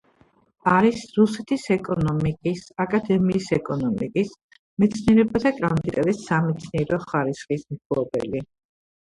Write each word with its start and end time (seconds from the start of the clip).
არის 0.75 1.01
რუსეთის 1.17 1.65
ეკონომიკის 1.75 2.63
აკადემიის 2.85 3.49
ეკონომიკის 3.59 4.33
მეცნიერებათა 4.85 5.53
კანდიდატის 5.61 6.25
სამეცნიერო 6.33 7.01
ხარისხის 7.07 7.69
მფლობელი. 7.77 8.45